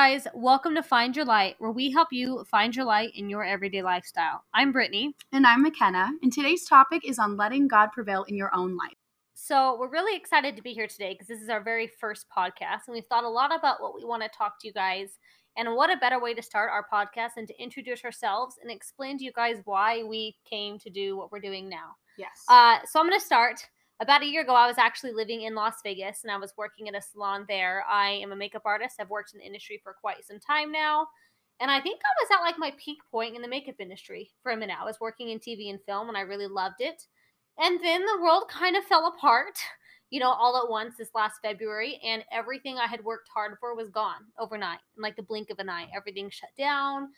[0.00, 3.44] guys, welcome to Find Your Light, where we help you find your light in your
[3.44, 4.42] everyday lifestyle.
[4.54, 5.14] I'm Brittany.
[5.30, 8.96] And I'm McKenna, and today's topic is on letting God prevail in your own life.
[9.34, 12.86] So, we're really excited to be here today because this is our very first podcast,
[12.86, 15.18] and we've thought a lot about what we want to talk to you guys.
[15.58, 19.18] And what a better way to start our podcast than to introduce ourselves and explain
[19.18, 21.96] to you guys why we came to do what we're doing now.
[22.16, 22.46] Yes.
[22.48, 23.60] Uh, so, I'm going to start
[24.00, 26.88] about a year ago, I was actually living in Las Vegas and I was working
[26.88, 27.84] at a salon there.
[27.88, 28.96] I am a makeup artist.
[28.98, 31.06] I've worked in the industry for quite some time now.
[31.60, 34.52] And I think I was at like my peak point in the makeup industry for
[34.52, 34.78] a minute.
[34.80, 37.06] I was working in TV and film and I really loved it.
[37.58, 39.58] And then the world kind of fell apart,
[40.08, 42.00] you know, all at once this last February.
[42.02, 45.58] And everything I had worked hard for was gone overnight in like the blink of
[45.58, 45.88] an eye.
[45.94, 47.10] Everything shut down.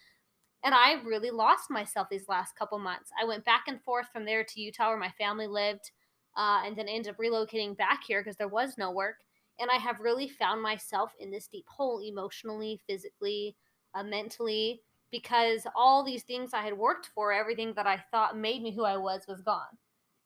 [0.65, 3.11] And I really lost myself these last couple months.
[3.21, 5.93] I went back and forth from there to Utah where my family lived
[6.37, 9.17] uh, and then ended up relocating back here because there was no work.
[9.61, 13.55] And I have really found myself in this deep hole emotionally, physically,
[13.95, 18.63] uh, mentally, because all these things I had worked for, everything that I thought made
[18.63, 19.79] me who I was, was gone.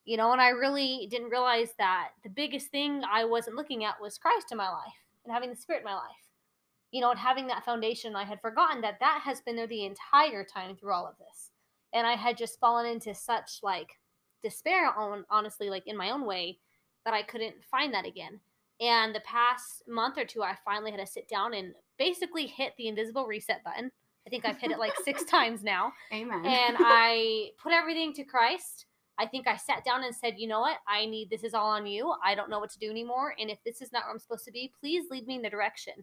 [0.04, 4.00] You know, and I really didn't realize that the biggest thing I wasn't looking at
[4.00, 6.04] was Christ in my life and having the Spirit in my life.
[6.92, 9.84] You know, and having that foundation, I had forgotten that that has been there the
[9.84, 11.50] entire time through all of this.
[11.92, 13.98] And I had just fallen into such like
[14.48, 16.58] despair on honestly like in my own way
[17.04, 18.40] that I couldn't find that again.
[18.80, 22.74] And the past month or two I finally had to sit down and basically hit
[22.76, 23.90] the invisible reset button.
[24.26, 25.92] I think I've hit it like 6 times now.
[26.12, 26.44] Amen.
[26.44, 28.86] And I put everything to Christ.
[29.18, 30.76] I think I sat down and said, "You know what?
[30.86, 32.14] I need this is all on you.
[32.22, 34.44] I don't know what to do anymore, and if this is not where I'm supposed
[34.44, 35.94] to be, please lead me in the direction."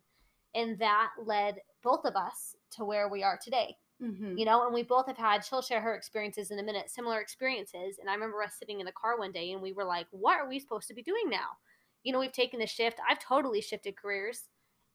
[0.56, 3.78] And that led both of us to where we are today.
[4.04, 4.38] Mm-hmm.
[4.38, 7.22] You know, and we both have had, she'll share her experiences in a minute, similar
[7.22, 8.00] experiences.
[8.00, 10.40] And I remember us sitting in the car one day and we were like, what
[10.40, 11.58] are we supposed to be doing now?
[12.04, 13.00] You know, we've taken the shift.
[13.10, 14.44] I've totally shifted careers.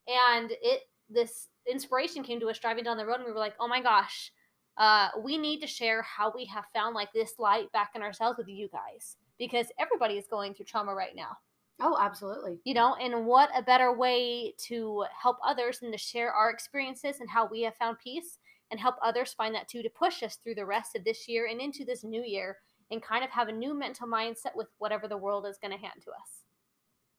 [0.07, 3.55] And it, this inspiration came to us driving down the road and we were like,
[3.61, 4.31] oh my gosh,
[4.77, 8.37] uh, we need to share how we have found like this light back in ourselves
[8.37, 11.37] with you guys because everybody is going through trauma right now.
[11.81, 12.59] Oh, absolutely.
[12.65, 17.21] You know, and what a better way to help others than to share our experiences
[17.21, 18.39] and how we have found peace
[18.71, 21.47] and help others find that too to push us through the rest of this year
[21.47, 22.59] and into this new year
[22.91, 25.79] and kind of have a new mental mindset with whatever the world is going to
[25.79, 26.45] hand to us.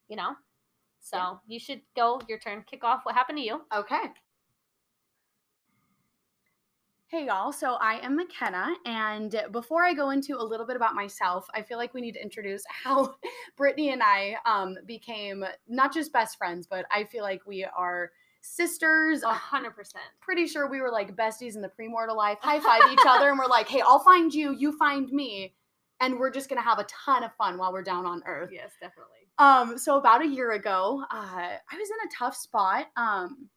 [0.07, 0.35] You know?
[0.99, 1.33] So yeah.
[1.47, 3.61] you should go, your turn, kick off what happened to you.
[3.75, 4.11] Okay.
[7.11, 10.93] Hey y'all, so I am McKenna, and before I go into a little bit about
[10.93, 13.15] myself, I feel like we need to introduce how
[13.57, 18.11] Brittany and I um, became not just best friends, but I feel like we are
[18.41, 19.23] sisters.
[19.23, 20.03] A hundred percent.
[20.21, 22.37] Pretty sure we were like besties in the premortal life.
[22.41, 24.53] High five each other, and we're like, "Hey, I'll find you.
[24.53, 25.55] You find me."
[26.01, 28.49] And we're just gonna have a ton of fun while we're down on Earth.
[28.53, 29.19] Yes, definitely.
[29.37, 32.87] Um, so about a year ago, uh, I was in a tough spot.
[32.97, 33.49] Um,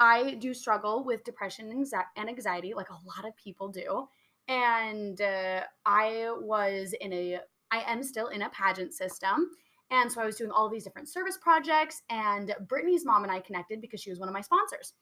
[0.00, 1.70] I do struggle with depression
[2.16, 4.08] and anxiety, like a lot of people do.
[4.46, 7.40] And uh, I was in a,
[7.70, 9.50] I am still in a pageant system.
[9.90, 13.40] And so I was doing all these different service projects, and Brittany's mom and I
[13.40, 14.92] connected because she was one of my sponsors.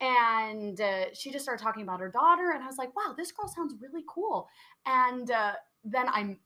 [0.00, 3.30] And uh, she just started talking about her daughter, and I was like, wow, this
[3.30, 4.48] girl sounds really cool.
[4.84, 5.52] And uh,
[5.84, 6.38] then I'm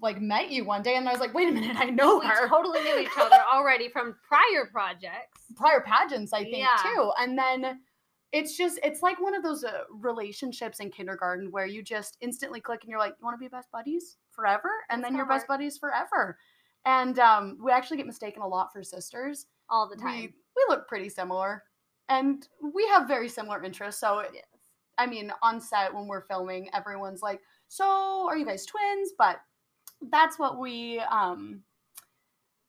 [0.00, 2.26] like met you one day, and I was like, wait a minute, I know we
[2.26, 2.48] her.
[2.48, 6.80] totally knew each other already from prior projects, prior pageants, I think yeah.
[6.82, 7.10] too.
[7.18, 7.80] And then
[8.32, 12.60] it's just it's like one of those uh, relationships in kindergarten where you just instantly
[12.60, 15.26] click and you're like you want to be best buddies forever and That's then you're
[15.26, 16.36] best buddies forever
[16.86, 20.20] and um, we actually get mistaken a lot for sisters all the time.
[20.20, 21.64] We, we look pretty similar,
[22.08, 24.00] and we have very similar interests.
[24.00, 24.44] So, yes.
[24.96, 29.40] I mean, on set when we're filming, everyone's like, "So, are you guys twins?" But
[30.10, 31.00] that's what we.
[31.00, 31.62] Um,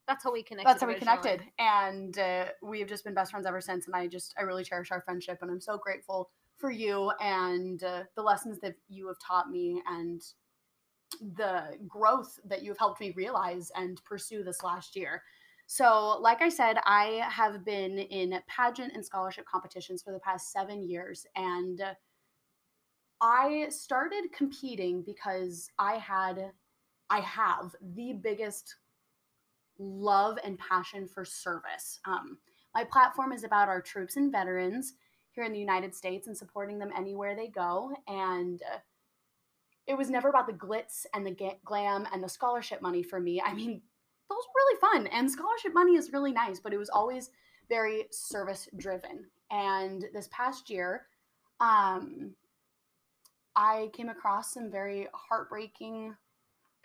[0.08, 0.70] that's how we connected.
[0.70, 3.86] That's how we connected, and uh, we have just been best friends ever since.
[3.86, 7.84] And I just, I really cherish our friendship, and I'm so grateful for you and
[7.84, 10.22] uh, the lessons that you have taught me, and
[11.36, 15.24] the growth that you've helped me realize and pursue this last year.
[15.68, 20.52] So, like I said, I have been in pageant and scholarship competitions for the past
[20.52, 21.26] seven years.
[21.36, 21.82] And
[23.20, 26.52] I started competing because I had,
[27.10, 28.76] I have the biggest
[29.78, 32.00] love and passion for service.
[32.06, 32.38] Um,
[32.74, 34.94] my platform is about our troops and veterans
[35.32, 37.92] here in the United States and supporting them anywhere they go.
[38.08, 38.78] And uh,
[39.88, 43.42] it was never about the glitz and the glam and the scholarship money for me.
[43.42, 43.82] I mean,
[44.30, 47.32] those were really fun and scholarship money is really nice, but it was always
[47.70, 49.26] very service driven.
[49.50, 51.08] And this past year,
[51.60, 52.36] um,
[53.56, 56.16] I came across some very heartbreaking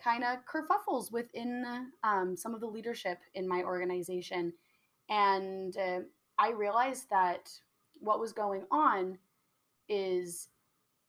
[0.03, 4.53] kind of kerfuffles within um, some of the leadership in my organization.
[5.09, 6.01] And uh,
[6.39, 7.51] I realized that
[8.01, 9.19] what was going on
[9.89, 10.49] is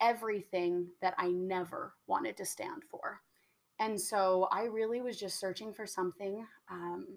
[0.04, 3.22] everything that I never wanted to stand for.
[3.80, 6.46] And so I really was just searching for something.
[6.70, 7.08] Um,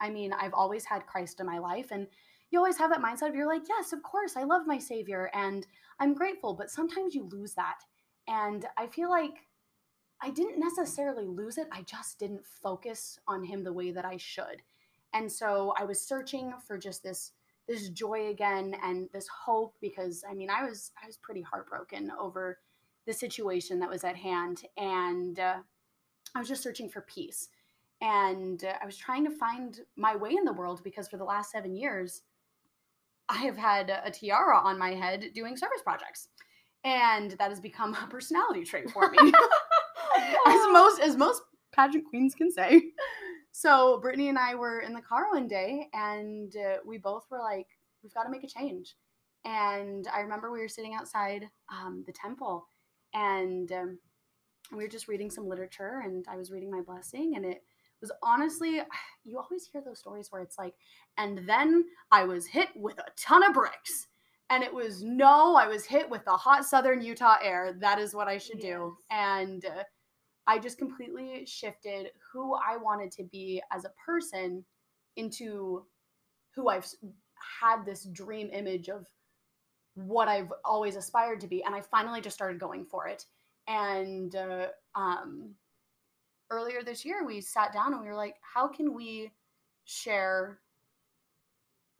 [0.00, 2.06] I mean, I've always had Christ in my life, and
[2.50, 5.30] you always have that mindset of you're like, yes, of course, I love my Savior
[5.34, 5.66] and
[6.00, 7.78] I'm grateful, but sometimes you lose that.
[8.26, 9.46] And I feel like
[10.22, 14.16] I didn't necessarily lose it, I just didn't focus on Him the way that I
[14.16, 14.62] should.
[15.14, 17.32] And so I was searching for just this
[17.70, 22.10] this joy again and this hope because I mean I was I was pretty heartbroken
[22.20, 22.58] over
[23.06, 24.62] the situation that was at hand.
[24.76, 25.58] And uh,
[26.34, 27.48] I was just searching for peace.
[28.00, 31.24] And uh, I was trying to find my way in the world because for the
[31.24, 32.22] last 7 years
[33.28, 36.28] I have had a tiara on my head doing service projects.
[36.82, 39.18] And that has become a personality trait for me.
[40.46, 42.82] As most as most pageant queens can say
[43.52, 47.38] so Brittany and I were in the car one day, and uh, we both were
[47.38, 47.66] like,
[48.02, 48.96] "We've got to make a change."
[49.44, 52.66] And I remember we were sitting outside um, the temple,
[53.14, 53.98] and um,
[54.72, 57.62] we were just reading some literature, and I was reading my blessing, and it
[58.00, 58.80] was honestly,
[59.24, 60.74] you always hear those stories where it's like,
[61.18, 64.08] and then I was hit with a ton of bricks.
[64.52, 67.72] And it was no, I was hit with the hot southern Utah air.
[67.78, 68.96] That is what I should do.
[69.08, 69.84] And uh,
[70.50, 74.64] I just completely shifted who I wanted to be as a person
[75.14, 75.84] into
[76.56, 76.88] who I've
[77.60, 79.06] had this dream image of
[79.94, 81.62] what I've always aspired to be.
[81.62, 83.26] And I finally just started going for it.
[83.68, 84.66] And uh,
[84.96, 85.50] um,
[86.50, 89.30] earlier this year, we sat down and we were like, how can we
[89.84, 90.58] share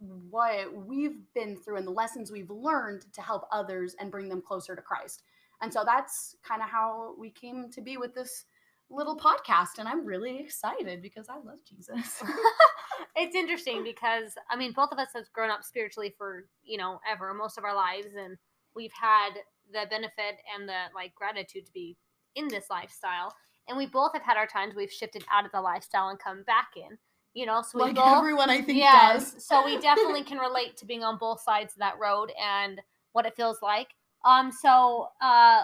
[0.01, 4.43] what we've been through and the lessons we've learned to help others and bring them
[4.43, 5.23] closer to Christ?
[5.63, 8.45] And so that's kind of how we came to be with this
[8.91, 9.79] little podcast.
[9.79, 12.23] And I'm really excited because I love Jesus.
[13.17, 17.01] it's interesting because, I mean, both of us have grown up spiritually for, you know,
[17.11, 18.09] ever, most of our lives.
[18.19, 18.37] And
[18.75, 19.31] we've had
[19.73, 21.97] the benefit and the like gratitude to be
[22.35, 23.35] in this lifestyle.
[23.69, 26.43] And we both have had our times we've shifted out of the lifestyle and come
[26.45, 26.99] back in.
[27.33, 29.47] You know, so we like both, everyone I think yes, does.
[29.47, 32.81] so we definitely can relate to being on both sides of that road and
[33.13, 33.89] what it feels like.
[34.25, 35.63] Um, so uh,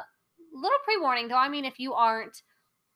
[0.52, 1.36] little pre warning though.
[1.36, 2.42] I mean, if you aren't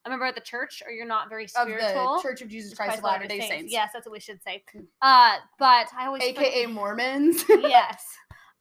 [0.05, 2.73] a member of the church or you're not very spiritual, of the Church of Jesus
[2.73, 3.55] Christ, of Latter Day Saints.
[3.55, 3.71] Saints.
[3.71, 4.63] Yes, that's what we should say.
[5.01, 7.45] Uh, but I always AKA Mormons.
[7.49, 8.03] yes.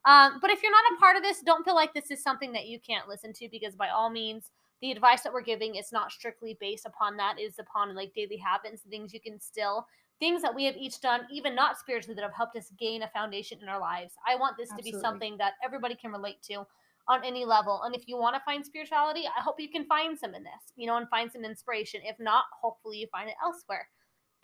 [0.04, 2.52] Um, but if you're not a part of this, don't feel like this is something
[2.52, 4.50] that you can't listen to because by all means,
[4.82, 8.38] the advice that we're giving is not strictly based upon that, is upon like daily
[8.38, 9.86] habits, things you can still
[10.20, 13.08] things that we have each done, even not spiritually, that have helped us gain a
[13.08, 14.12] foundation in our lives.
[14.28, 14.92] I want this Absolutely.
[14.92, 16.66] to be something that everybody can relate to
[17.10, 17.82] on any level.
[17.84, 20.72] And if you want to find spirituality, I hope you can find some in this,
[20.76, 22.00] you know, and find some inspiration.
[22.04, 23.88] If not, hopefully you find it elsewhere.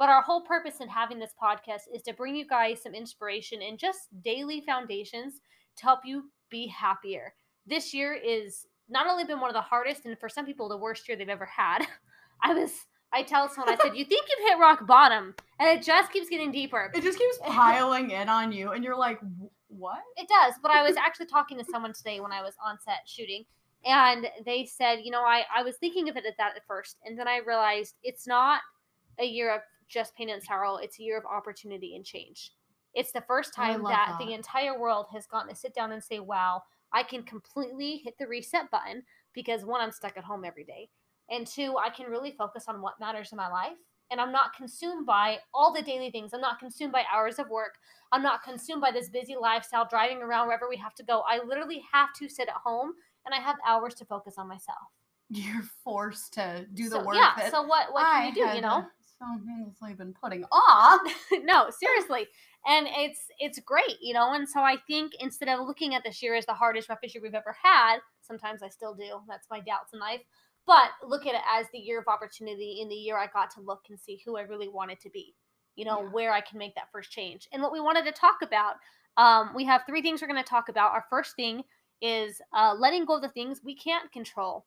[0.01, 3.63] But our whole purpose in having this podcast is to bring you guys some inspiration
[3.63, 5.35] and just daily foundations
[5.77, 7.33] to help you be happier.
[7.67, 10.77] This year is not only been one of the hardest and for some people the
[10.77, 11.87] worst year they've ever had.
[12.43, 12.73] I was
[13.13, 16.29] I tell someone I said, "You think you've hit rock bottom," and it just keeps
[16.29, 16.91] getting deeper.
[16.95, 19.21] It just keeps piling in on you, and you're like,
[19.79, 19.99] what?
[20.17, 20.55] It does.
[20.63, 23.45] But I was actually talking to someone today when I was on set shooting,
[23.85, 26.97] and they said, you know, I, I was thinking of it at that at first,
[27.05, 28.61] and then I realized it's not
[29.19, 32.53] a year of just pain and sorrow, it's a year of opportunity and change.
[32.95, 36.03] It's the first time that, that the entire world has gotten to sit down and
[36.03, 36.63] say, wow,
[36.93, 39.03] I can completely hit the reset button
[39.35, 40.89] because one, I'm stuck at home every day.
[41.31, 43.77] And two, I can really focus on what matters in my life
[44.11, 46.33] and I'm not consumed by all the daily things.
[46.33, 47.75] I'm not consumed by hours of work.
[48.13, 51.23] I'm not consumed by this busy lifestyle, driving around wherever we have to go.
[51.29, 52.93] I literally have to sit at home
[53.25, 54.79] and I have hours to focus on myself.
[55.29, 57.17] You're forced to do the so, work.
[57.17, 57.51] Yeah.
[57.51, 58.55] so what what can I you do?
[58.55, 58.79] You know.
[58.79, 58.85] Uh,
[59.19, 61.01] so I've been putting off.
[61.43, 62.29] no, seriously,
[62.67, 64.35] and it's it's great, you know.
[64.35, 67.23] And so I think instead of looking at this year as the hardest, roughest year
[67.23, 69.21] we've ever had, sometimes I still do.
[69.29, 70.21] That's my doubts in life.
[70.67, 72.81] But look at it as the year of opportunity.
[72.81, 75.35] In the year, I got to look and see who I really wanted to be.
[75.77, 76.09] You know, yeah.
[76.09, 77.49] where I can make that first change.
[77.53, 78.77] And what we wanted to talk about,
[79.17, 80.93] um, we have three things we're going to talk about.
[80.93, 81.63] Our first thing
[82.01, 84.65] is uh, letting go of the things we can't control.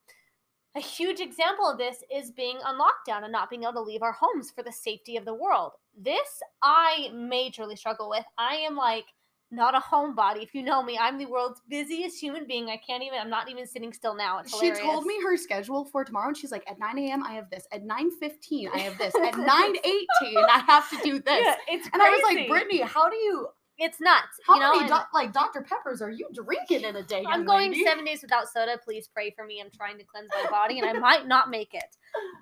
[0.75, 4.03] A huge example of this is being on lockdown and not being able to leave
[4.03, 5.71] our homes for the safety of the world.
[5.97, 8.25] This I majorly struggle with.
[8.37, 9.05] I am like,
[9.51, 10.43] not a homebody.
[10.43, 12.69] If you know me, I'm the world's busiest human being.
[12.69, 14.39] I can't even, I'm not even sitting still now.
[14.39, 17.23] It's she told me her schedule for tomorrow and she's like, at 9 a.m.
[17.23, 17.67] I have this.
[17.71, 19.13] At 9.15, I have this.
[19.15, 20.05] At 9.18,
[20.49, 21.41] I have to do this.
[21.43, 23.47] Yeah, it's And I was like, Brittany, how do you,
[23.79, 24.39] it's nuts.
[24.45, 24.75] How you know?
[24.75, 25.61] many do- like Dr.
[25.61, 27.23] Peppers are you drinking in a day?
[27.27, 27.85] I'm going lady?
[27.85, 28.77] seven days without soda.
[28.83, 29.61] Please pray for me.
[29.63, 31.95] I'm trying to cleanse my body, and I might not make it.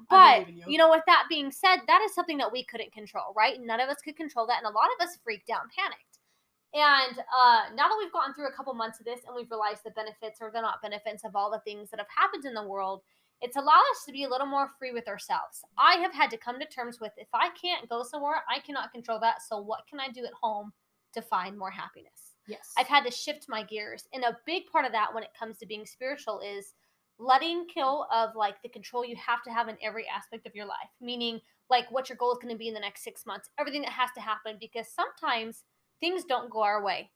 [0.09, 0.63] But you.
[0.67, 3.59] you know, with that being said, that is something that we couldn't control, right?
[3.61, 6.01] None of us could control that, and a lot of us freaked out and panicked.
[6.77, 9.81] And uh, now that we've gone through a couple months of this and we've realized
[9.83, 12.67] the benefits or the not benefits of all the things that have happened in the
[12.67, 13.01] world,
[13.41, 15.65] it's allowed us to be a little more free with ourselves.
[15.75, 18.91] I have had to come to terms with if I can't go somewhere, I cannot
[18.91, 19.41] control that.
[19.41, 20.71] So, what can I do at home
[21.13, 22.35] to find more happiness?
[22.47, 22.73] Yes.
[22.77, 24.07] I've had to shift my gears.
[24.13, 26.73] And a big part of that when it comes to being spiritual is
[27.19, 30.65] letting kill of like the control you have to have in every aspect of your
[30.65, 31.39] life, meaning
[31.71, 33.91] like what your goal is going to be in the next six months, everything that
[33.91, 35.63] has to happen, because sometimes
[35.99, 37.09] things don't go our way.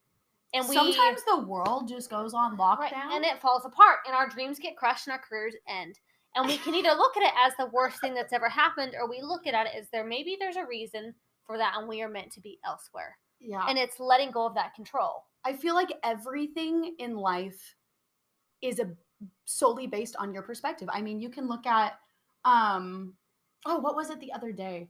[0.53, 4.15] And we sometimes the world just goes on lockdown right, and it falls apart, and
[4.15, 5.97] our dreams get crushed and our careers end.
[6.35, 9.09] And we can either look at it as the worst thing that's ever happened, or
[9.09, 11.13] we look at it as there maybe there's a reason
[11.45, 13.17] for that, and we are meant to be elsewhere.
[13.39, 13.65] Yeah.
[13.67, 15.23] And it's letting go of that control.
[15.43, 17.75] I feel like everything in life
[18.61, 18.91] is a
[19.45, 20.89] solely based on your perspective.
[20.91, 21.93] I mean, you can look at
[22.45, 23.13] um
[23.65, 24.89] oh, what was it the other day?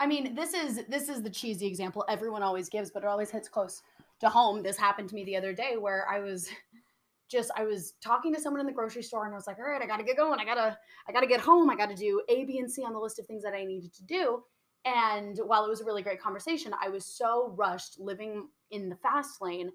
[0.00, 3.30] I mean, this is this is the cheesy example everyone always gives, but it always
[3.30, 3.82] hits close
[4.20, 4.62] to home.
[4.62, 6.48] This happened to me the other day where I was
[7.30, 9.64] just I was talking to someone in the grocery store and I was like, "All
[9.64, 10.40] right, I got to get going.
[10.40, 10.76] I got to
[11.08, 11.70] I got to get home.
[11.70, 13.64] I got to do A, B, and C on the list of things that I
[13.64, 14.42] needed to do."
[14.84, 18.96] And while it was a really great conversation, I was so rushed living in the
[18.96, 19.70] fast lane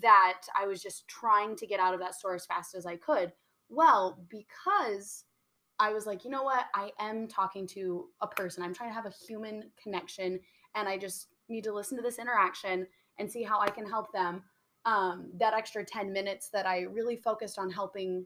[0.00, 2.96] that I was just trying to get out of that store as fast as I
[2.96, 3.32] could.
[3.68, 5.24] Well, because
[5.78, 6.66] I was like, you know what?
[6.74, 8.62] I am talking to a person.
[8.62, 10.40] I'm trying to have a human connection,
[10.74, 12.86] and I just need to listen to this interaction
[13.18, 14.42] and see how I can help them.
[14.84, 18.24] Um, that extra 10 minutes that I really focused on helping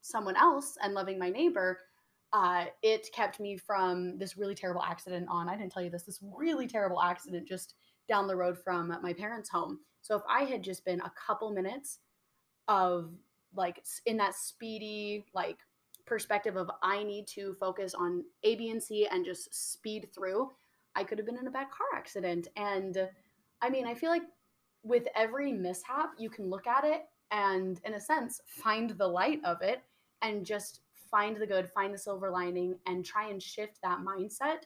[0.00, 1.78] someone else and loving my neighbor,
[2.32, 5.48] uh, it kept me from this really terrible accident on.
[5.48, 7.74] I didn't tell you this, this really terrible accident just
[8.08, 9.80] down the road from my parents' home.
[10.02, 11.98] So if I had just been a couple minutes
[12.68, 13.10] of
[13.54, 15.58] like in that speedy, like
[16.08, 20.50] perspective of I need to focus on A, B, and C and just speed through,
[20.96, 22.48] I could have been in a bad car accident.
[22.56, 23.08] And
[23.62, 24.22] I mean, I feel like
[24.82, 29.40] with every mishap, you can look at it and, in a sense, find the light
[29.44, 29.82] of it
[30.22, 34.64] and just find the good, find the silver lining, and try and shift that mindset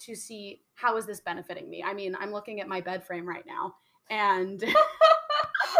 [0.00, 1.82] to see how is this benefiting me.
[1.82, 3.74] I mean, I'm looking at my bed frame right now,
[4.10, 4.62] and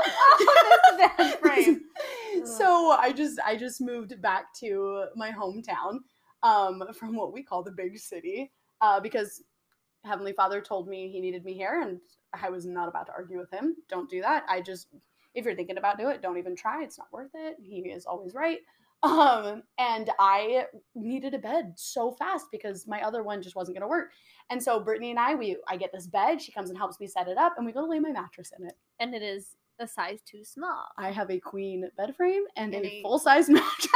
[0.06, 1.82] oh, bed frame.
[2.46, 5.98] So I just I just moved back to my hometown
[6.42, 9.42] um, from what we call the big city uh, because
[10.04, 12.00] Heavenly Father told me he needed me here, and
[12.32, 13.76] I was not about to argue with him.
[13.88, 14.44] Don't do that.
[14.48, 14.88] I just
[15.34, 16.82] if you're thinking about do it, don't even try.
[16.82, 17.56] It's not worth it.
[17.62, 18.58] He is always right.
[19.00, 20.64] Um, and I
[20.96, 24.10] needed a bed so fast because my other one just wasn't gonna work.
[24.50, 26.42] And so Brittany and I, we I get this bed.
[26.42, 28.52] She comes and helps me set it up, and we go to lay my mattress
[28.58, 28.76] in it.
[28.98, 30.86] And it is a size too small.
[30.96, 33.92] I have a queen bed frame and, and a, full size mattress.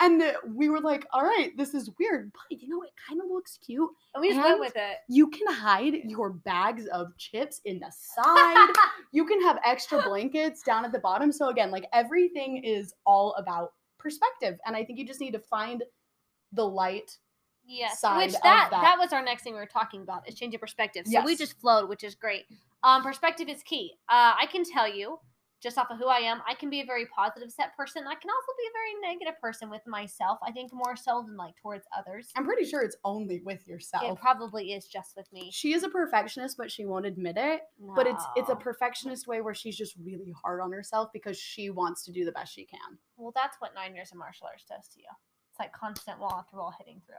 [0.00, 0.22] and
[0.54, 3.58] we were like, all right, this is weird, but you know, it kind of looks
[3.64, 3.90] cute.
[4.14, 4.98] And we just went with it.
[5.08, 8.74] You can hide your bags of chips in the side.
[9.12, 11.32] you can have extra blankets down at the bottom.
[11.32, 14.58] So again, like everything is all about perspective.
[14.66, 15.82] And I think you just need to find
[16.52, 17.18] the light
[17.64, 20.58] Yes, which that, that, that was our next thing we were talking about is changing
[20.58, 21.06] perspective.
[21.06, 21.24] So yes.
[21.24, 22.44] we just flowed, which is great.
[22.84, 23.92] Um, perspective is key.
[24.08, 25.18] Uh, I can tell you
[25.62, 28.02] just off of who I am, I can be a very positive set person.
[28.02, 30.38] I can also be a very negative person with myself.
[30.44, 32.30] I think more so than like towards others.
[32.36, 34.02] I'm pretty sure it's only with yourself.
[34.04, 35.50] It probably is just with me.
[35.52, 37.60] She is a perfectionist, but she won't admit it.
[37.80, 37.94] No.
[37.94, 41.70] But it's it's a perfectionist way where she's just really hard on herself because she
[41.70, 42.98] wants to do the best she can.
[43.16, 45.08] Well, that's what nine years of martial arts does to you.
[45.52, 47.14] It's like constant wall after wall hitting through.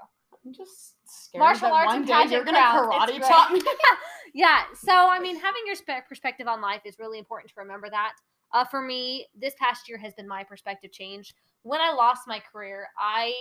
[0.45, 3.61] I'm just scared Martial that arts one day you're gonna karate chop me.
[4.33, 4.63] yeah.
[4.75, 8.13] So I mean, having your spe- perspective on life is really important to remember that.
[8.53, 11.33] Uh, for me, this past year has been my perspective change.
[11.63, 13.33] When I lost my career, I,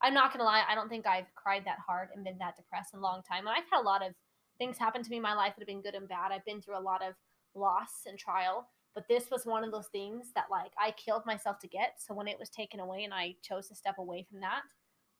[0.00, 2.94] I'm not gonna lie, I don't think I've cried that hard and been that depressed
[2.94, 3.46] in a long time.
[3.46, 4.14] And I've had a lot of
[4.58, 6.30] things happen to me in my life that have been good and bad.
[6.30, 7.14] I've been through a lot of
[7.56, 11.58] loss and trial, but this was one of those things that like I killed myself
[11.60, 11.94] to get.
[11.98, 14.62] So when it was taken away and I chose to step away from that,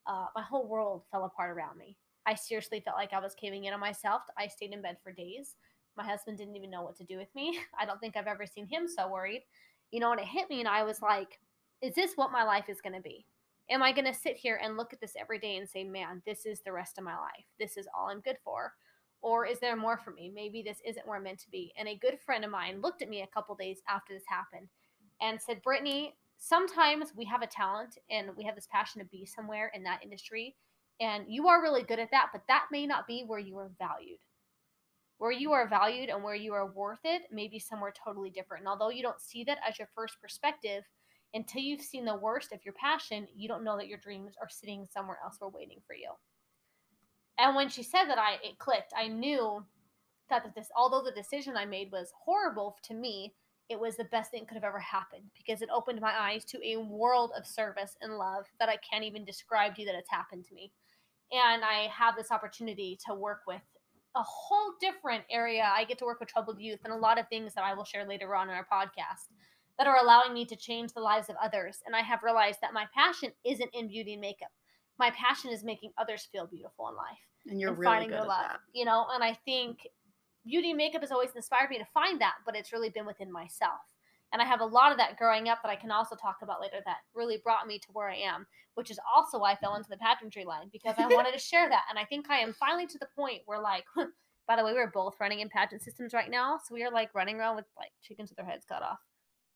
[0.07, 1.97] uh, my whole world fell apart around me.
[2.27, 4.23] I seriously felt like I was caving in on myself.
[4.39, 5.57] I stayed in bed for days.
[5.97, 7.59] My husband didn't even know what to do with me.
[7.79, 9.43] I don't think I've ever seen him so worried.
[9.91, 11.41] You know, and it hit me, and I was like,
[11.83, 13.27] is this what my life is going to be?
[13.71, 16.23] Am I going to sit here and look at this every day and say, man,
[16.27, 17.45] this is the rest of my life?
[17.59, 18.73] This is all I'm good for?
[19.23, 20.31] Or is there more for me?
[20.35, 21.73] Maybe this isn't where I'm meant to be.
[21.79, 24.69] And a good friend of mine looked at me a couple days after this happened
[25.21, 29.27] and said, Brittany, sometimes we have a talent and we have this passion to be
[29.27, 30.57] somewhere in that industry
[31.01, 33.71] and you are really good at that but that may not be where you are
[33.79, 34.19] valued.
[35.19, 38.63] Where you are valued and where you are worth it may be somewhere totally different.
[38.63, 40.85] And although you don't see that as your first perspective
[41.35, 44.49] until you've seen the worst of your passion you don't know that your dreams are
[44.49, 46.11] sitting somewhere else or waiting for you.
[47.39, 48.93] And when she said that i it clicked.
[48.97, 49.65] I knew
[50.29, 53.35] that this although the decision I made was horrible to me,
[53.69, 56.45] it was the best thing that could have ever happened because it opened my eyes
[56.47, 59.95] to a world of service and love that I can't even describe to you that
[59.95, 60.73] it's happened to me.
[61.33, 63.63] And I have this opportunity to work with
[64.17, 65.71] a whole different area.
[65.73, 67.85] I get to work with troubled youth and a lot of things that I will
[67.85, 69.29] share later on in our podcast
[69.79, 71.79] that are allowing me to change the lives of others.
[71.87, 74.51] And I have realized that my passion isn't in beauty and makeup.
[74.99, 77.19] My passion is making others feel beautiful in life.
[77.47, 78.45] And you're and really finding good their at love.
[78.49, 78.61] that.
[78.75, 79.89] You know, and I think
[80.45, 83.33] beauty and makeup has always inspired me to find that, but it's really been within
[83.33, 83.81] myself.
[84.33, 86.61] And I have a lot of that growing up that I can also talk about
[86.61, 89.75] later that really brought me to where I am, which is also why I fell
[89.75, 91.85] into the pageantry line because I wanted to share that.
[91.91, 93.85] And I think I am finally to the point where, like,
[94.47, 96.59] by the way, we're both running in pageant systems right now.
[96.59, 98.99] So we are like running around with like chickens with their heads cut off.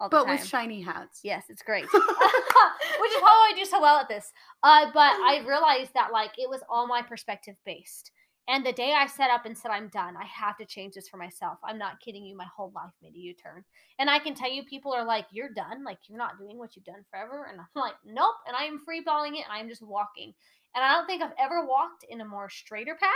[0.01, 0.37] All the But time.
[0.37, 1.21] with shiny hats.
[1.23, 1.85] Yes, it's great.
[1.93, 4.33] Which is how I do so well at this.
[4.63, 8.11] Uh, but I realized that like it was all my perspective based.
[8.47, 11.09] And the day I set up and said I'm done, I have to change this
[11.09, 11.59] for myself.
[11.65, 12.37] I'm not kidding you.
[12.37, 13.65] My whole life made a U-turn.
[13.99, 15.83] And I can tell you, people are like, "You're done.
[15.83, 18.85] Like you're not doing what you've done forever." And I'm like, "Nope." And I am
[18.85, 20.35] free balling it, and I'm just walking.
[20.75, 23.11] And I don't think I've ever walked in a more straighter path.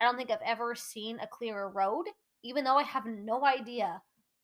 [0.00, 2.06] I don't think I've ever seen a clearer road,
[2.42, 4.02] even though I have no idea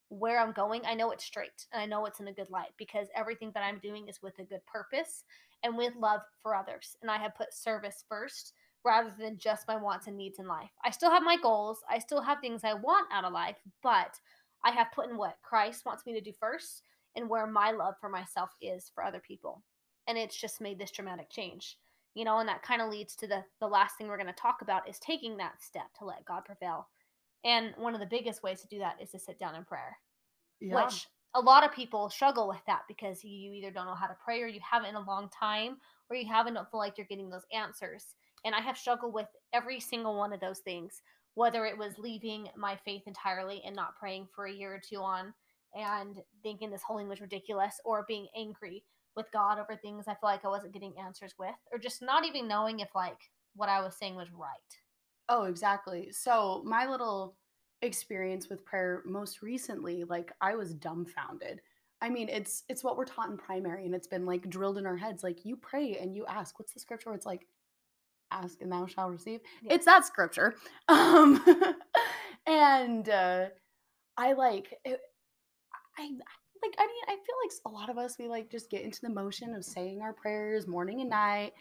[0.09, 2.73] where I'm going, I know it's straight and I know it's in a good light
[2.76, 5.25] because everything that I'm doing is with a good purpose
[5.62, 6.97] and with love for others.
[7.00, 8.52] And I have put service first
[8.85, 10.71] rather than just my wants and needs in life.
[10.85, 14.21] I still have my goals, I still have things I want out of life, but
[14.65, 16.83] I have put in what Christ wants me to do first
[17.17, 19.62] and where my love for myself is for other people.
[20.07, 21.79] And it's just made this dramatic change.
[22.15, 24.33] You know, and that kind of leads to the the last thing we're going to
[24.35, 26.89] talk about is taking that step to let God prevail.
[27.45, 29.99] And one of the biggest ways to do that is to sit down in prayer
[30.61, 30.93] Yeah.
[30.93, 34.17] which a lot of people struggle with that because you either don't know how to
[34.25, 35.79] pray or you haven't in a long time
[36.11, 39.28] or you haven't don't feel like you're getting those answers and i have struggled with
[39.52, 41.02] every single one of those things
[41.35, 45.00] whether it was leaving my faith entirely and not praying for a year or two
[45.00, 45.33] on
[45.74, 48.85] and thinking this whole thing was ridiculous or being angry
[49.16, 52.24] with god over things i feel like i wasn't getting answers with or just not
[52.24, 54.83] even knowing if like what i was saying was right
[55.28, 56.11] Oh, exactly.
[56.12, 57.37] So my little
[57.81, 61.61] experience with prayer most recently, like I was dumbfounded.
[62.00, 64.87] I mean, it's it's what we're taught in primary, and it's been like drilled in
[64.87, 65.22] our heads.
[65.22, 66.59] Like you pray and you ask.
[66.59, 67.14] What's the scripture?
[67.14, 67.46] It's like,
[68.33, 69.40] ask and thou shalt receive.
[69.62, 69.75] Yeah.
[69.75, 70.55] It's that scripture.
[70.88, 71.42] Um,
[72.47, 73.47] and uh,
[74.16, 75.01] I like it,
[75.99, 76.75] I like.
[76.79, 79.11] I mean, I feel like a lot of us we like just get into the
[79.11, 81.53] motion of saying our prayers morning and night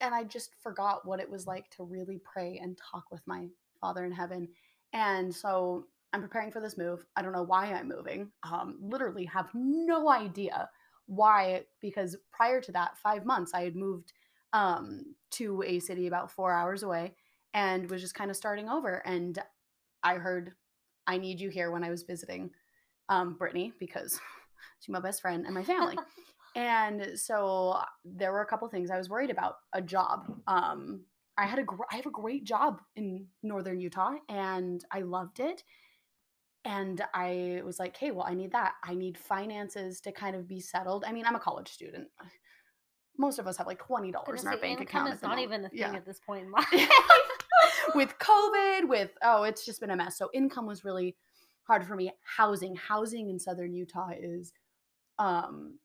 [0.00, 3.46] and I just forgot what it was like to really pray and talk with my
[3.80, 4.48] Father in heaven.
[4.92, 7.04] And so I'm preparing for this move.
[7.16, 8.30] I don't know why I'm moving.
[8.42, 10.68] Um, literally have no idea
[11.06, 14.12] why, because prior to that, five months, I had moved
[14.52, 17.14] um, to a city about four hours away
[17.54, 19.02] and was just kind of starting over.
[19.06, 19.38] And
[20.02, 20.52] I heard,
[21.06, 22.50] I need you here when I was visiting
[23.08, 24.20] um, Brittany because
[24.80, 25.96] she's my best friend and my family.
[26.56, 29.56] And so there were a couple things I was worried about.
[29.74, 30.40] A job.
[30.48, 31.04] Um,
[31.36, 35.38] I had a gr- I have a great job in northern Utah, and I loved
[35.38, 35.62] it.
[36.64, 38.74] And I was like, "Hey, well, I need that.
[38.82, 41.04] I need finances to kind of be settled.
[41.06, 42.08] I mean, I'm a college student.
[43.18, 45.20] Most of us have like twenty dollars in our bank account.
[45.20, 45.52] the not moment.
[45.52, 45.92] even a thing Yeah.
[45.94, 46.66] at this point in life
[47.94, 50.16] with COVID, with oh, it's just been a mess.
[50.16, 51.16] So income was really
[51.64, 52.12] hard for me.
[52.22, 54.52] Housing, housing in southern Utah is
[55.18, 55.78] um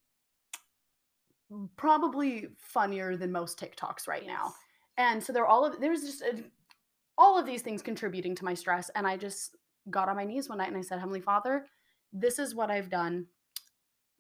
[1.76, 4.54] probably funnier than most TikToks right now.
[4.98, 6.44] And so there are all of there's just a,
[7.18, 9.56] all of these things contributing to my stress and I just
[9.90, 11.68] got on my knees one night and I said, "Heavenly Father,
[12.12, 13.26] this is what I've done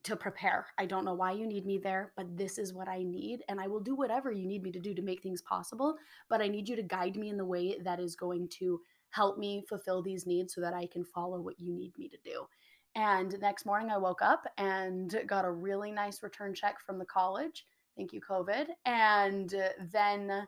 [0.03, 0.67] to prepare.
[0.77, 3.59] I don't know why you need me there, but this is what I need and
[3.59, 5.95] I will do whatever you need me to do to make things possible,
[6.29, 9.37] but I need you to guide me in the way that is going to help
[9.37, 12.47] me fulfill these needs so that I can follow what you need me to do."
[12.95, 17.05] And next morning I woke up and got a really nice return check from the
[17.05, 17.65] college.
[17.95, 18.67] Thank you COVID.
[18.85, 19.53] And
[19.91, 20.47] then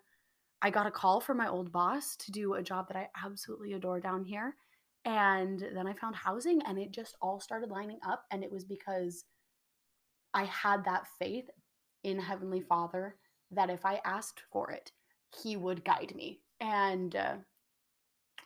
[0.61, 3.73] I got a call from my old boss to do a job that I absolutely
[3.73, 4.55] adore down here.
[5.05, 8.25] And then I found housing and it just all started lining up.
[8.31, 9.25] And it was because
[10.35, 11.49] I had that faith
[12.03, 13.15] in Heavenly Father
[13.51, 14.91] that if I asked for it,
[15.41, 16.41] He would guide me.
[16.59, 17.35] And, uh,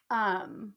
[0.09, 0.73] um,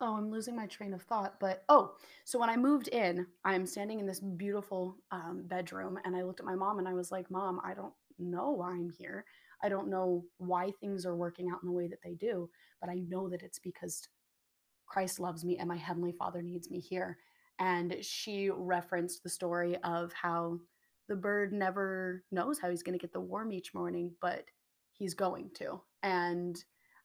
[0.00, 1.40] oh, I'm losing my train of thought.
[1.40, 6.14] But, oh, so when I moved in, I'm standing in this beautiful um, bedroom and
[6.14, 8.90] I looked at my mom and I was like, Mom, I don't know why I'm
[8.90, 9.24] here.
[9.62, 12.90] I don't know why things are working out in the way that they do, but
[12.90, 14.06] I know that it's because
[14.86, 17.18] Christ loves me and my Heavenly Father needs me here.
[17.58, 20.58] And she referenced the story of how
[21.08, 24.44] the bird never knows how he's going to get the worm each morning, but
[24.92, 25.80] he's going to.
[26.02, 26.56] And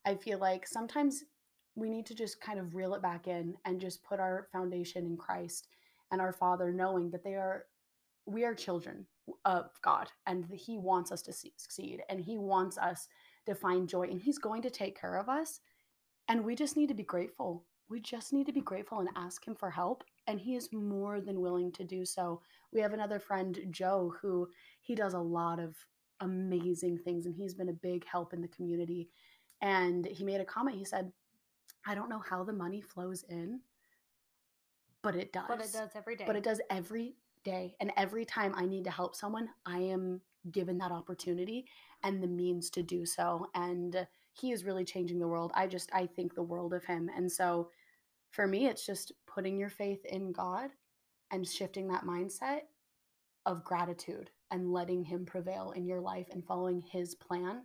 [0.05, 1.23] I feel like sometimes
[1.75, 5.05] we need to just kind of reel it back in and just put our foundation
[5.05, 5.67] in Christ
[6.11, 7.65] and our Father, knowing that they are,
[8.25, 9.05] we are children
[9.45, 13.07] of God and that He wants us to succeed and He wants us
[13.45, 15.59] to find joy and He's going to take care of us.
[16.27, 17.65] And we just need to be grateful.
[17.89, 20.03] We just need to be grateful and ask Him for help.
[20.27, 22.41] And He is more than willing to do so.
[22.71, 24.47] We have another friend, Joe, who
[24.81, 25.75] he does a lot of
[26.19, 29.09] amazing things and he's been a big help in the community.
[29.61, 30.77] And he made a comment.
[30.77, 31.11] He said,
[31.85, 33.61] I don't know how the money flows in,
[35.01, 35.45] but it does.
[35.47, 36.23] But it does every day.
[36.25, 37.75] But it does every day.
[37.79, 41.65] And every time I need to help someone, I am given that opportunity
[42.03, 43.47] and the means to do so.
[43.55, 45.51] And he is really changing the world.
[45.53, 47.09] I just, I think the world of him.
[47.15, 47.69] And so
[48.31, 50.69] for me, it's just putting your faith in God
[51.31, 52.61] and shifting that mindset
[53.45, 57.63] of gratitude and letting him prevail in your life and following his plan.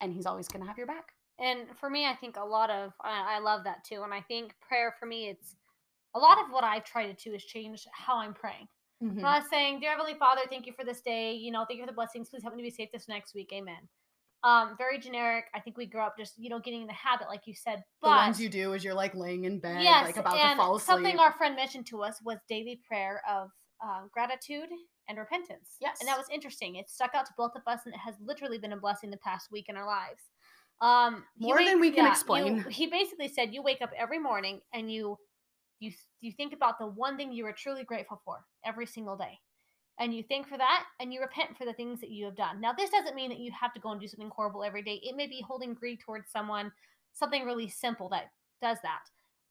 [0.00, 1.12] And he's always going to have your back.
[1.40, 4.02] And for me, I think a lot of, I, I love that too.
[4.02, 5.56] And I think prayer for me, it's
[6.14, 8.68] a lot of what I've tried to do is change how I'm praying.
[9.02, 9.20] Mm-hmm.
[9.20, 11.32] Not saying, Dear Heavenly Father, thank you for this day.
[11.32, 12.28] You know, thank you for the blessings.
[12.28, 13.50] Please help me to be safe this next week.
[13.52, 13.88] Amen.
[14.44, 15.46] Um, very generic.
[15.54, 17.82] I think we grow up just, you know, getting in the habit, like you said.
[18.00, 20.56] But the ones you do is you're like laying in bed, yes, like about to
[20.56, 20.86] fall asleep.
[20.86, 23.50] Something our friend mentioned to us was daily prayer of
[23.84, 24.68] uh, gratitude
[25.08, 25.76] and repentance.
[25.80, 25.98] Yes.
[26.00, 26.76] And that was interesting.
[26.76, 29.16] It stuck out to both of us and it has literally been a blessing the
[29.18, 30.22] past week in our lives.
[30.80, 32.58] Um more than we can yeah, explain.
[32.58, 35.18] You, he basically said you wake up every morning and you
[35.80, 39.40] you you think about the one thing you are truly grateful for every single day.
[40.00, 42.60] And you thank for that and you repent for the things that you have done.
[42.60, 45.00] Now this doesn't mean that you have to go and do something horrible every day.
[45.02, 46.70] It may be holding grief towards someone,
[47.12, 48.30] something really simple that
[48.62, 49.00] does that.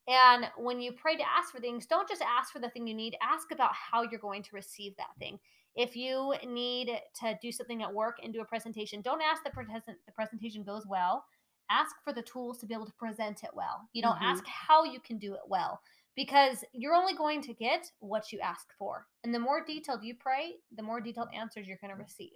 [0.07, 2.93] And when you pray to ask for things, don't just ask for the thing you
[2.93, 5.38] need, ask about how you're going to receive that thing.
[5.75, 9.49] If you need to do something at work and do a presentation, don't ask the,
[9.49, 11.25] present, the presentation goes well.
[11.69, 13.88] Ask for the tools to be able to present it well.
[13.91, 14.23] You know, mm-hmm.
[14.23, 15.81] ask how you can do it well
[16.17, 19.06] because you're only going to get what you ask for.
[19.23, 22.34] And the more detailed you pray, the more detailed answers you're going to receive.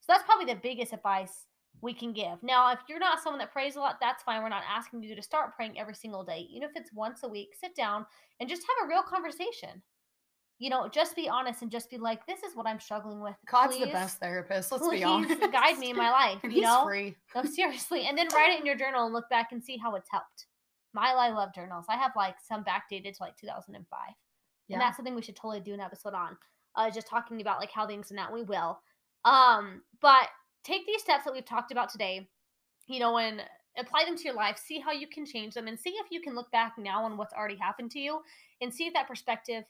[0.00, 1.46] So that's probably the biggest advice
[1.80, 2.42] we can give.
[2.42, 4.42] Now, if you're not someone that prays a lot, that's fine.
[4.42, 6.46] We're not asking you to start praying every single day.
[6.50, 8.04] Even if it's once a week, sit down
[8.38, 9.82] and just have a real conversation.
[10.58, 13.34] You know, just be honest and just be like, "This is what I'm struggling with."
[13.50, 14.72] God's please, the best therapist.
[14.72, 15.38] Let's be honest.
[15.52, 16.38] Guide me in my life.
[16.42, 16.84] and you he's know?
[16.86, 17.14] free.
[17.34, 18.06] No, seriously.
[18.06, 20.46] And then write it in your journal and look back and see how it's helped.
[20.96, 21.84] My I love journals.
[21.90, 23.84] I have like some backdated to like 2005,
[24.68, 24.74] yeah.
[24.74, 26.38] and that's something we should totally do an episode on.
[26.74, 28.80] Uh, just talking about like how things and that we will.
[29.26, 30.28] Um, but
[30.64, 32.26] take these steps that we've talked about today,
[32.86, 33.42] you know, and
[33.78, 36.22] apply them to your life, see how you can change them, and see if you
[36.22, 38.20] can look back now on what's already happened to you
[38.62, 39.64] and see if that perspective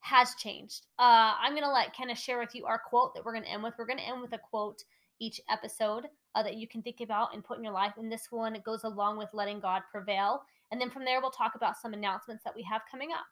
[0.00, 0.86] has changed.
[0.98, 3.50] Uh, I'm going to let Kenna share with you our quote that we're going to
[3.50, 3.74] end with.
[3.78, 4.82] We're going to end with a quote
[5.20, 7.92] each episode uh, that you can think about and put in your life.
[7.96, 10.42] And this one goes along with letting God prevail.
[10.70, 13.26] And then from there, we'll talk about some announcements that we have coming up.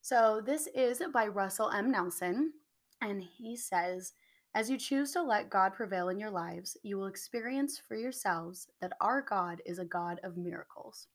[0.00, 1.90] So this is by Russell M.
[1.90, 2.52] Nelson.
[3.00, 4.12] And he says,
[4.54, 8.68] as you choose to let God prevail in your lives, you will experience for yourselves
[8.80, 11.06] that our God is a God of miracles.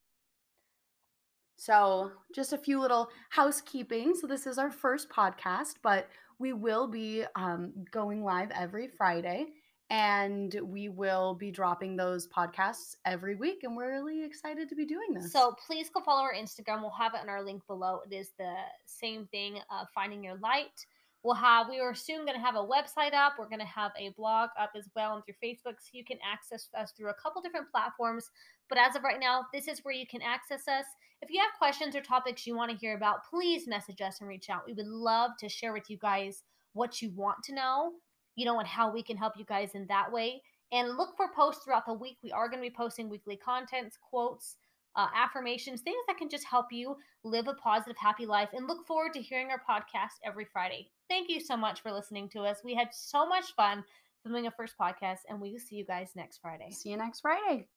[1.55, 4.15] So, just a few little housekeeping.
[4.15, 6.07] So, this is our first podcast, but
[6.39, 9.47] we will be um, going live every Friday
[9.89, 13.59] and we will be dropping those podcasts every week.
[13.63, 15.31] And we're really excited to be doing this.
[15.31, 16.81] So, please go follow our Instagram.
[16.81, 18.01] We'll have it in our link below.
[18.09, 18.53] It is the
[18.85, 20.85] same thing, uh, Finding Your Light.
[21.23, 23.33] We'll have, we are soon going to have a website up.
[23.37, 25.75] We're going to have a blog up as well and through Facebook.
[25.79, 28.29] So you can access us through a couple different platforms.
[28.69, 30.85] But as of right now, this is where you can access us.
[31.21, 34.29] If you have questions or topics you want to hear about, please message us and
[34.29, 34.63] reach out.
[34.67, 37.93] We would love to share with you guys what you want to know,
[38.37, 40.41] you know, and how we can help you guys in that way.
[40.71, 42.17] And look for posts throughout the week.
[42.23, 44.55] We are going to be posting weekly contents, quotes,
[44.95, 48.49] uh, affirmations, things that can just help you live a positive, happy life.
[48.53, 50.91] And look forward to hearing our podcast every Friday.
[51.09, 52.61] Thank you so much for listening to us.
[52.63, 53.83] We had so much fun
[54.23, 56.71] filming a first podcast, and we will see you guys next Friday.
[56.71, 57.67] See you next Friday.